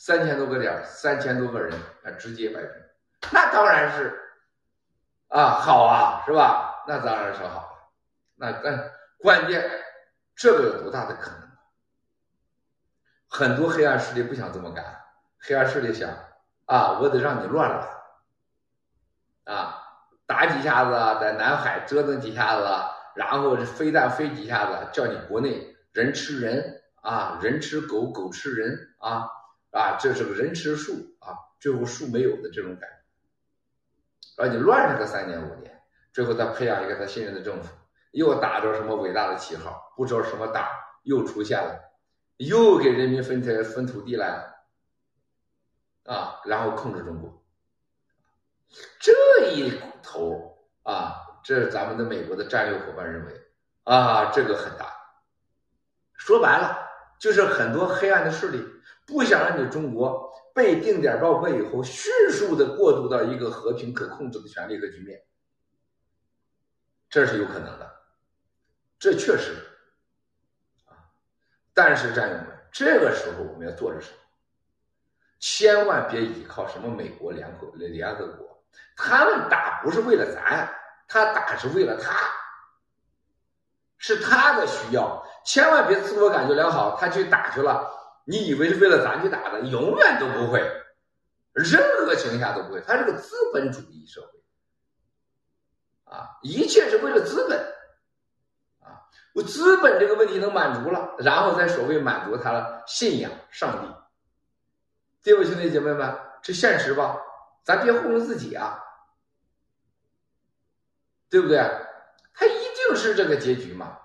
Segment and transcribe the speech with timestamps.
[0.00, 2.70] 三千多个点，三千多个人啊，直接摆平，
[3.30, 4.18] 那当然是
[5.28, 6.82] 啊好啊，是吧？
[6.88, 7.92] 那当然是好。
[8.34, 9.70] 那但关键
[10.34, 11.50] 这个有多大的可能？
[13.28, 14.82] 很多黑暗势力不想这么干，
[15.38, 16.08] 黑暗势力想
[16.64, 19.82] 啊，我得让你乱来啊，
[20.24, 22.66] 打几下子，在南海折腾几下子，
[23.16, 29.28] 然后飞弹飞几下子，叫你国内人吃人啊，人吃狗，狗吃人啊
[29.70, 32.88] 啊，这是个人吃树啊，最后树没有的这种感
[34.36, 37.74] 觉，让你乱上个三年五年，最后再培养一个他信任的政府，
[38.12, 40.66] 又打着什么伟大的旗号，不知道什么党
[41.04, 41.78] 又出现了。
[42.36, 44.64] 又给人民分田分土地来了，
[46.06, 47.44] 啊，然后控制中国，
[48.98, 53.32] 这一头啊，这是咱们的美国的战略伙伴认为
[53.84, 54.86] 啊，这个很大。
[56.14, 56.78] 说白了，
[57.18, 58.64] 就是很多黑暗的势力
[59.10, 65.20] 不想让你中国被定点爆破以后，迅速的过渡到一个和平可控制的权利和局面，
[67.08, 67.90] 这是有可能的，
[68.98, 69.56] 这确实。
[71.74, 74.16] 但是战友们，这个时候我们要做着什么？
[75.38, 78.62] 千万别依靠什么美国联合联合国，
[78.96, 80.70] 他们打不是为了咱，
[81.08, 82.14] 他打是为了他，
[83.96, 85.26] 是他的需要。
[85.42, 87.90] 千万别自我感觉良好，他去打去了，
[88.24, 90.60] 你以为是为了咱去打的，永远都不会，
[91.52, 92.80] 任何情况下都不会。
[92.82, 97.58] 他是个资本主义社会，啊，一切是为了资本。
[98.80, 103.94] 啊我资本这个问题能满足了，然后再所谓满足他的信仰上帝，
[105.22, 107.16] 对不，兄弟姐妹们，这现实吧？
[107.62, 108.82] 咱别糊弄自己啊，
[111.28, 111.58] 对不对？
[112.34, 113.96] 他一定是这个结局嘛？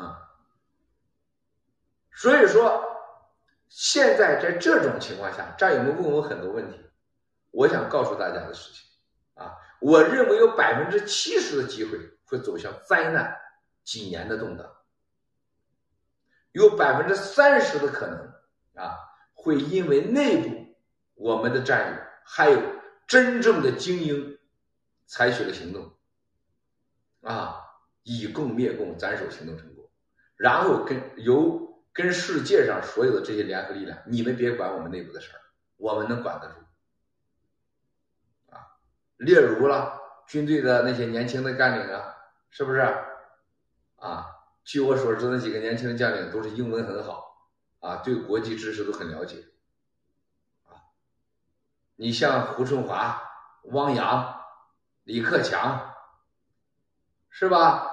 [0.00, 0.30] 啊，
[2.12, 2.82] 所以说，
[3.68, 6.80] 现在在这种情况下，战友们问我很多问题，
[7.50, 8.88] 我想告诉大家的事情
[9.34, 9.54] 啊。
[9.80, 13.36] 我认为有百分之七十的机会会走向灾难，
[13.82, 14.66] 几年的动荡，
[16.52, 18.96] 有百分之三十的可能啊，
[19.34, 20.76] 会因为内部
[21.14, 22.60] 我们的战友还有
[23.06, 24.38] 真正的精英
[25.06, 25.92] 采取了行动，
[27.22, 27.56] 啊，
[28.02, 29.79] 以共灭共，斩首行动成功，
[30.40, 35.40] 然后跟由跟世界上所有的这些联合力量，你们别管我们内部的事儿，
[35.76, 36.54] 我们能管得住。
[38.48, 38.66] 啊
[39.18, 42.16] 例如了，军队的那些年轻的干领啊，
[42.48, 42.80] 是不是？
[43.96, 44.24] 啊，
[44.64, 47.36] 据我所知，那几个年轻的将领都是英文很好，
[47.80, 49.44] 啊，对国际知识都很了解，
[50.64, 50.88] 啊，
[51.96, 53.22] 你像胡春华、
[53.64, 54.40] 汪洋、
[55.04, 55.92] 李克强，
[57.28, 57.88] 是吧？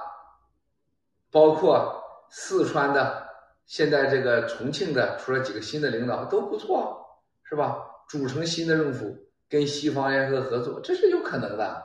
[1.30, 1.97] 包括
[2.30, 3.28] 四川的，
[3.66, 7.78] 现在这个重庆的，出了几个新的领导都不错，是吧？
[8.08, 9.24] 组成新的政府。
[9.50, 11.82] 跟西方联合合作，这是有可能的，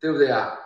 [0.00, 0.58] 对不对呀？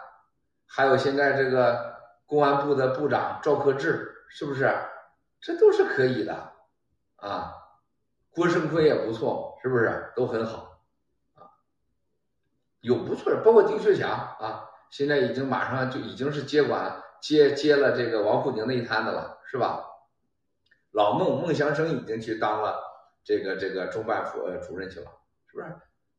[0.66, 4.74] 还有现在这个公安部的部长赵克志，是不是？
[5.42, 6.52] 这都是可以的，
[7.16, 7.52] 啊，
[8.30, 10.10] 郭声琨也不错，是不是？
[10.16, 10.78] 都很好，
[11.34, 11.52] 啊，
[12.80, 19.82] 有不错的，包括丁薛祥啊，现在已经马上就已经是接管接接了这个王沪宁那一摊子了，是吧？
[20.90, 22.78] 老孟孟祥生已经去当了
[23.24, 25.10] 这个这个中办副主任去了。
[25.46, 25.74] 是不是？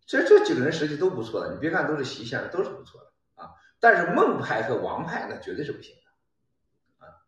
[0.08, 3.52] 其实这几个人实际都不错的，你别看都是习线的，都是不错的啊。
[3.80, 5.96] 但是孟派和王派那绝对是不行
[7.00, 7.22] 的啊。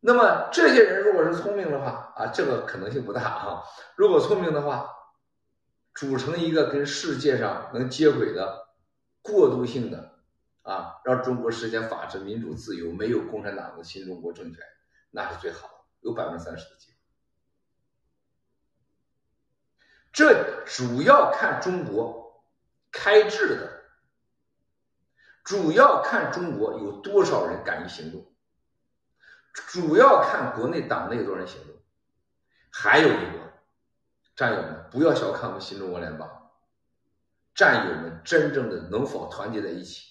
[0.00, 3.62] 那么这些人如果是聪明的话啊，这个可能性不大啊。
[3.96, 4.86] 如果聪明的话，
[5.94, 8.68] 组成一个跟世界上能接轨的
[9.22, 10.17] 过渡性的
[10.62, 14.62] 啊，让中国实现法治、民主、自由，没有共产党的新中国政权，
[15.10, 16.98] 那是最好的，有百分之三十的机会。
[20.12, 22.44] 这主要看中国
[22.90, 23.82] 开智的，
[25.44, 28.30] 主要看中国有多少人敢于行动，
[29.52, 31.74] 主要看国内党内多少人行动。
[32.70, 33.52] 还有一个，
[34.36, 36.50] 战友们不要小看我们新中国联邦，
[37.54, 40.07] 战友们真正的能否团结在一起，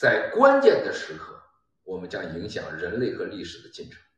[0.00, 1.38] 在关键的时刻，
[1.84, 4.00] 我们将影响人类和历史的进程。